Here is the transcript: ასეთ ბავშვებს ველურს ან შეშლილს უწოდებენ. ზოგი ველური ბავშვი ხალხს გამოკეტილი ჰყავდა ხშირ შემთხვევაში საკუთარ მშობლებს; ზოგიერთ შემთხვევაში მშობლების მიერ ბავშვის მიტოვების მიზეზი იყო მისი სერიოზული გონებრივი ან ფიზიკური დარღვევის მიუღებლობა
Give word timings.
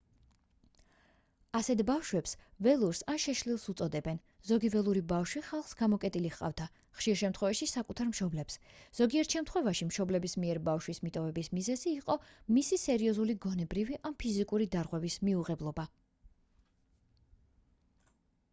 ასეთ 1.57 1.81
ბავშვებს 1.87 2.31
ველურს 2.67 3.01
ან 3.15 3.17
შეშლილს 3.23 3.65
უწოდებენ. 3.73 4.21
ზოგი 4.51 4.69
ველური 4.75 5.01
ბავშვი 5.11 5.41
ხალხს 5.49 5.75
გამოკეტილი 5.81 6.31
ჰყავდა 6.35 6.65
ხშირ 7.01 7.19
შემთხვევაში 7.21 7.67
საკუთარ 7.73 8.09
მშობლებს; 8.13 8.55
ზოგიერთ 9.01 9.35
შემთხვევაში 9.37 9.87
მშობლების 9.91 10.35
მიერ 10.45 10.61
ბავშვის 10.69 11.01
მიტოვების 11.09 11.51
მიზეზი 11.59 11.89
იყო 11.99 12.15
მისი 12.57 12.79
სერიოზული 12.85 13.35
გონებრივი 13.45 13.99
ან 14.11 14.15
ფიზიკური 14.25 14.69
დარღვევის 14.77 15.19
მიუღებლობა 15.29 15.85